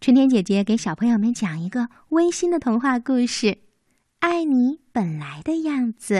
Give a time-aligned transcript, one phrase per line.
[0.00, 3.46] 春天姐姐给小朋友们讲一个温馨的童话故事，
[4.20, 6.14] 《爱你本来的样子》。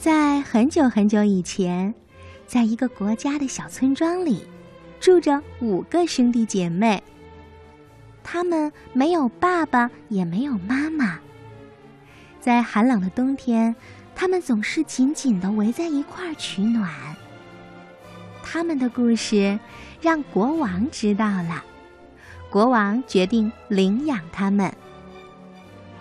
[0.00, 1.94] 在很久很久以前，
[2.44, 4.44] 在一个国家的小村庄里，
[4.98, 7.00] 住着五个兄弟姐妹。
[8.24, 11.20] 他们没有爸爸，也没有妈妈。
[12.46, 13.74] 在寒冷的冬天，
[14.14, 16.88] 他们总是紧紧的围在一块儿取暖。
[18.40, 19.58] 他们的故事
[20.00, 21.64] 让国王知道了，
[22.48, 24.72] 国王决定领养他们。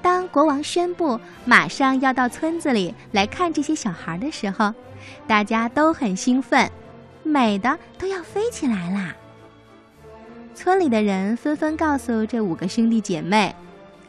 [0.03, 4.71] 当国王宣布马上要到村子里来看这些小孩的时候，
[5.25, 6.69] 大家都很兴奋，
[7.23, 9.15] 美的都要飞起来啦。
[10.53, 13.55] 村里的人纷纷告诉这五个兄弟姐妹：“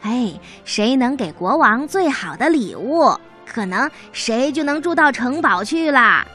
[0.00, 0.32] 哎，
[0.64, 6.26] 谁能给国王最好的礼物，可能谁就能住到城堡去啦。”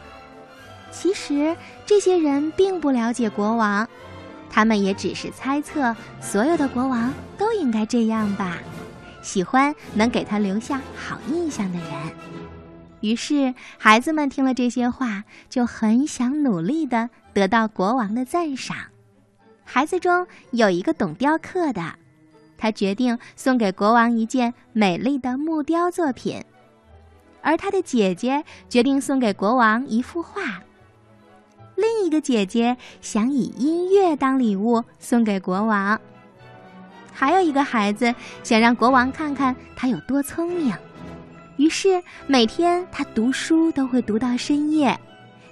[0.92, 1.56] 其实
[1.86, 3.88] 这些人并不了解国王，
[4.50, 8.58] 他们也只是猜测所有的国王都应该这样吧，
[9.22, 11.90] 喜欢能给他留下好印象的人。
[13.00, 18.76] 于是孩子们听了这些话，就很想努力的得到国王的赞赏。
[19.64, 21.82] 孩子中有一个懂雕刻的，
[22.62, 26.46] 他决定送给国王一件美丽的木雕作品，
[27.42, 30.62] 而他的姐姐决定送给国王一幅画。
[31.76, 36.00] 另一个姐姐想以音乐当礼物送给国王。
[37.12, 40.72] 还有一个孩子想让国王看看他有多聪明，
[41.58, 44.96] 于是每天他读书都会读到深夜。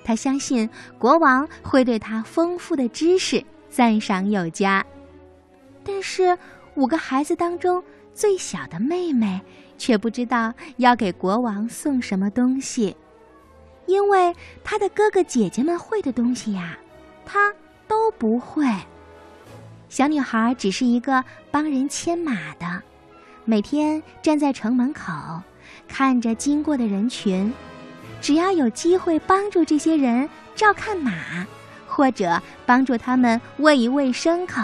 [0.04, 3.44] 他相信国王会对他丰富的知识。
[3.72, 4.84] 赞赏有加，
[5.84, 6.36] 但是
[6.80, 9.42] 五个孩子当中最小的妹妹
[9.78, 12.96] 却不知道要给国王送什么东西，
[13.86, 16.78] 因为她的哥哥姐姐们会的东西呀，
[17.26, 17.54] 她
[17.86, 18.66] 都不会。
[19.90, 22.82] 小女孩只是一个帮人牵马的，
[23.44, 25.12] 每天站在城门口，
[25.86, 27.54] 看着经过的人群，
[28.22, 31.46] 只要有机会帮助这些人照看马。
[31.92, 34.62] 或者帮助他们喂一喂牲口，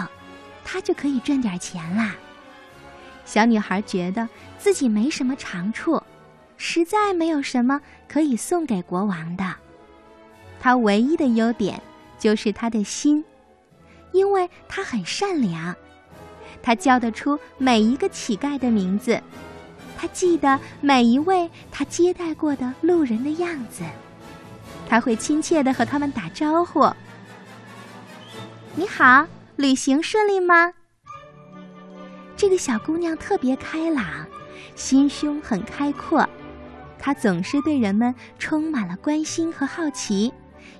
[0.68, 2.16] 他就可以赚点钱啦。
[3.24, 4.28] 小女孩觉得
[4.58, 6.02] 自己没什么长处，
[6.56, 9.54] 实在没有什么可以送给国王的。
[10.60, 11.80] 她唯一的优点
[12.18, 13.24] 就是她的心，
[14.12, 15.74] 因为她很善良。
[16.62, 19.22] 她叫得出每一个乞丐的名字，
[19.96, 23.84] 她记得每一位她接待过的路人的样子，
[24.88, 26.90] 她会亲切地和他们打招呼。
[28.74, 29.26] 你好，
[29.56, 30.70] 旅行顺利吗？
[32.36, 34.04] 这个小姑娘特别开朗，
[34.74, 36.28] 心胸很开阔，
[36.98, 40.30] 她总是对人们充满了关心和好奇，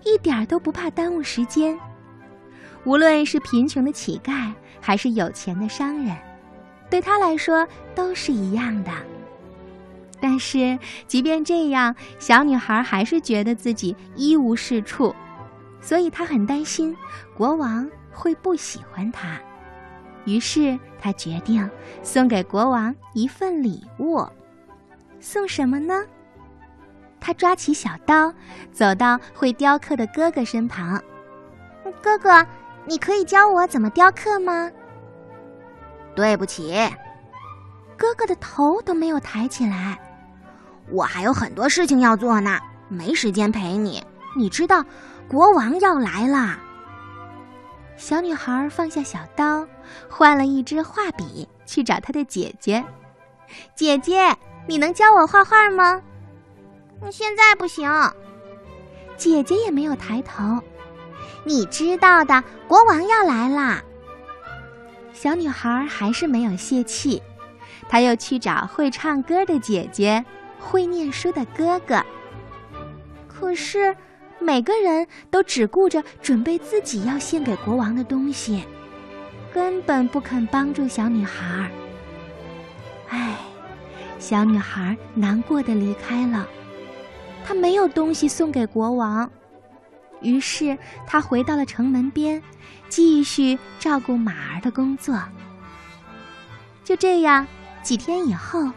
[0.04, 1.78] 一点都不怕耽误时间。
[2.84, 6.14] 无论是贫穷的乞丐，还是有钱的商人，
[6.90, 8.90] 对她来说都是一样的。
[10.20, 15.16] 但是，即便这样，小女孩还是觉得自己一无是处。
[15.80, 16.94] 所以她很担心
[17.34, 19.38] 国王会不喜欢他，
[20.24, 21.70] 于是他决定
[22.02, 24.26] 送给国王一份礼物。
[25.20, 26.02] 送什么呢？
[27.20, 28.32] 他抓起小刀，
[28.72, 31.00] 走到会雕刻的哥哥身旁。
[32.02, 32.44] 哥哥，
[32.86, 34.70] 你可以教我怎么雕刻吗？
[36.14, 36.74] 对不起，
[37.96, 39.98] 哥哥的头都没有抬起来。
[40.90, 44.02] 我还有很多事情要做呢，没时间陪你。
[44.36, 44.84] 你知道。
[45.28, 46.56] 国王要来了。
[47.96, 49.66] 小女孩放下小刀，
[50.08, 52.84] 换了一支画笔，去找她的姐姐。
[53.74, 54.36] 姐姐，
[54.66, 56.02] 你能教我画画吗？
[57.10, 57.90] 现在不行。
[59.16, 60.60] 姐姐也没有抬头。
[61.44, 63.82] 你知道的，国王要来啦。
[65.12, 67.22] 小女孩还是没有泄气，
[67.88, 70.22] 她又去找会唱歌的姐姐，
[70.60, 72.04] 会念书的哥哥。
[73.26, 73.96] 可是。
[74.38, 78.62] 每个人都只顾着准备自己要献给国王的东西，
[79.52, 81.70] 根本不肯帮助小女孩。
[83.08, 83.36] 唉，
[84.18, 86.46] 小女孩难过的离开了。
[87.44, 89.30] 她没有东西送给国王，
[90.20, 92.42] 于是她回到了城门边，
[92.88, 95.20] 继续照顾马儿的工作。
[96.84, 97.46] 就这样，
[97.82, 98.70] 几天以后，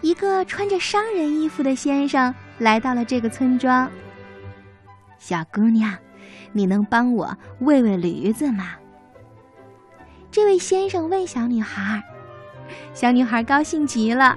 [0.00, 3.88] 一个穿着商人衣服的先生来到了这个村庄。
[5.26, 5.90] 小姑娘，
[6.52, 8.72] 你能帮我喂喂驴子吗？
[10.30, 12.02] 这位先生问小女孩。
[12.92, 14.36] 小女孩高兴极了，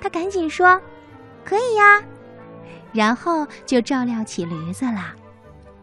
[0.00, 0.80] 她赶紧说
[1.46, 2.02] ：“可以呀。”
[2.92, 5.14] 然后就照料起驴子了。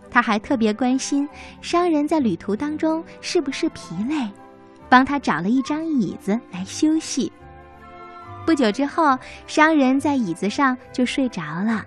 [0.10, 1.30] 他还特别关心
[1.62, 4.30] 商人在旅途当中是不是疲累，
[4.90, 7.32] 帮他找了一张椅子来休息。
[8.46, 11.86] 不久之后，商人在椅子上就睡着了。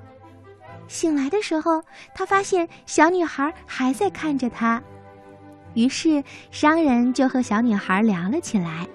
[0.87, 1.83] 醒来的时候，
[2.15, 4.83] 他发现小女孩还在看着他，
[5.75, 8.87] 于是商人就和小女孩聊了起来，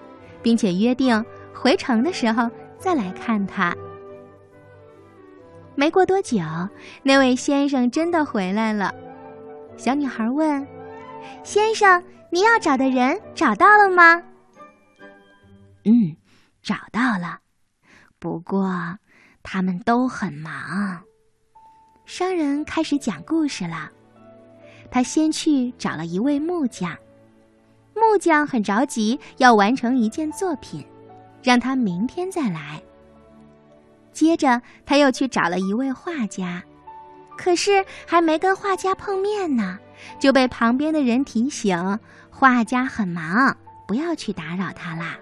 [0.42, 3.76] 并且约定回城的时候再来看她。
[5.76, 6.40] 没过多久，
[7.04, 8.94] 那位先生真的回来了。
[9.78, 10.68] 小女孩问
[11.44, 14.22] ：“先生，你要找的人找到了吗
[15.86, 16.16] ？”“嗯，
[16.62, 17.40] 找到了，
[18.20, 18.98] 不过
[19.42, 21.02] 他们都很忙。”
[22.10, 23.88] 商人开始讲故事了。
[24.90, 26.98] 他先去找了一位木匠，
[27.94, 30.84] 木匠很着急要完成一件作品，
[31.44, 32.82] 让他明天再来。
[34.12, 36.64] 接着他又去找了一位画家，
[37.38, 39.78] 可是还没跟画家碰面呢，
[40.20, 42.00] 就被旁边的人提醒
[42.32, 43.56] 画家很忙，
[43.88, 45.16] 不要去打扰他啦。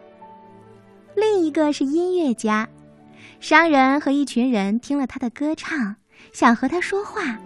[1.17, 2.65] 另一个是音乐家，
[3.41, 5.97] 商人和一群人听了他的歌唱。
[6.31, 7.37] 想和他说话，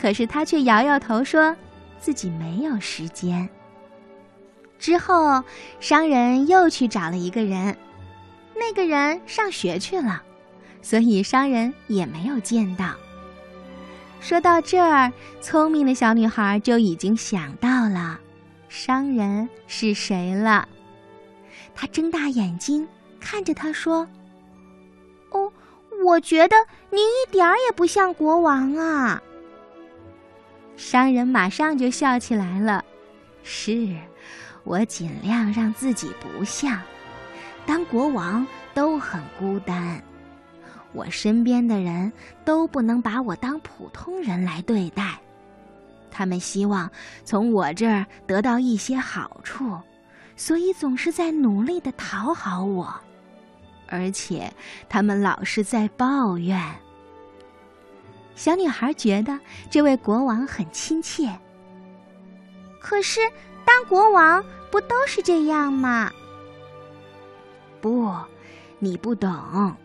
[0.00, 1.54] 可是他却摇摇头，说
[2.00, 3.48] 自己没有时间。
[4.78, 5.42] 之后，
[5.80, 7.76] 商人又去找了一个人，
[8.56, 10.22] 那个人上学去了，
[10.82, 12.94] 所以商人也没有见到。
[14.20, 18.18] 说到这儿，聪明的小女孩就已经想到了
[18.68, 20.68] 商人是谁了。
[21.74, 22.86] 她睁大眼睛
[23.20, 24.06] 看着他说：“。”
[26.04, 26.56] 我觉得
[26.90, 29.22] 您一点儿也不像国王啊！
[30.76, 32.84] 商人马上就笑起来了。
[33.42, 33.96] 是，
[34.64, 36.80] 我尽量让自己不像。
[37.64, 40.02] 当国王都很孤单，
[40.92, 42.12] 我身边的人
[42.44, 45.18] 都不能把我当普通人来对待。
[46.10, 46.90] 他们希望
[47.24, 49.78] 从我这儿得到一些好处，
[50.36, 52.92] 所以总是在努力的讨好我。
[53.92, 54.50] 而且，
[54.88, 56.58] 他们老是在抱怨。
[58.34, 59.38] 小女孩觉得
[59.70, 61.30] 这位国王很亲切。
[62.80, 63.20] 可是，
[63.66, 66.10] 当国王不都是这样吗？
[67.82, 68.10] 不，
[68.78, 69.76] 你不懂。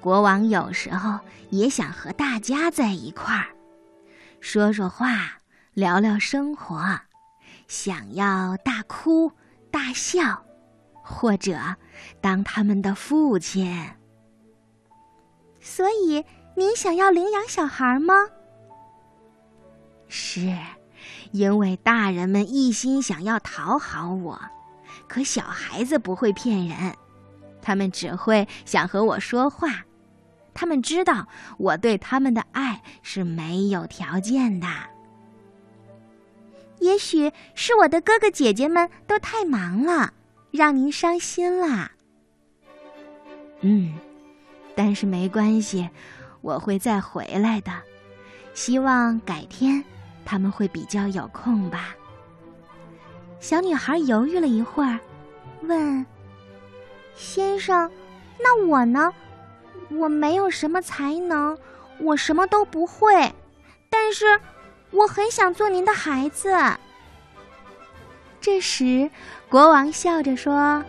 [0.00, 1.20] 国王有时候
[1.50, 3.46] 也想和大家在一块儿，
[4.40, 5.38] 说说话，
[5.74, 6.98] 聊聊生活，
[7.68, 9.30] 想要大哭
[9.70, 10.44] 大笑。
[11.02, 11.58] 或者
[12.20, 13.90] 当他们的父亲，
[15.60, 16.24] 所以
[16.56, 18.14] 您想要领养小孩吗？
[20.08, 20.56] 是，
[21.32, 24.40] 因为大人们一心想要讨好我，
[25.08, 26.94] 可小孩子不会骗人，
[27.60, 29.84] 他们只会想和我说话，
[30.54, 31.26] 他们知道
[31.58, 34.66] 我对他们的爱是没有条件的。
[36.80, 40.12] 也许是我的哥哥姐姐们都太忙了。
[40.52, 41.90] 让您伤心啦。
[43.62, 43.94] 嗯，
[44.76, 45.88] 但是没关系，
[46.42, 47.72] 我会再回来的。
[48.52, 49.82] 希望改天
[50.26, 51.96] 他们会比较有空吧。
[53.40, 55.00] 小女孩犹豫了一会儿，
[55.62, 56.04] 问
[57.16, 57.90] ：“先生，
[58.38, 59.12] 那我呢？
[59.88, 61.58] 我没有什么才能，
[61.98, 63.34] 我什么都不会，
[63.88, 64.38] 但是
[64.90, 66.54] 我很想做您的孩子。”
[68.42, 69.08] 这时，
[69.48, 70.84] 国王笑着说：“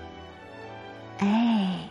[1.19, 1.87] 哎，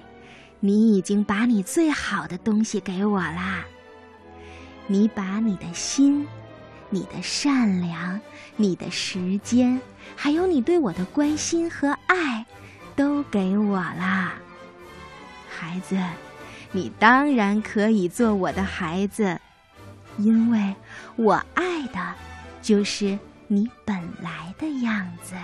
[0.59, 3.65] 你已经把你最好的东西给我啦。
[4.89, 6.27] 你把你的心、
[6.91, 8.21] 你的善良、
[8.57, 9.81] 你的时间，
[10.17, 12.45] 还有你对我的关心和爱，
[12.97, 14.35] 都给我啦。
[15.49, 15.97] 孩子，
[16.73, 19.41] 你当然可以做我的孩子，
[20.19, 20.75] 因为
[21.15, 22.15] 我爱的，
[22.61, 23.17] 就是。”
[23.53, 25.35] 你本来的样子。